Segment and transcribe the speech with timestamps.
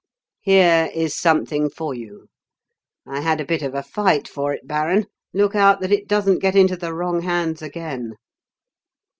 [0.41, 2.25] Here is something for you.
[3.05, 6.39] I had a bit of a fight for it, baron look out that it doesn't
[6.39, 8.15] get into the wrong hands again."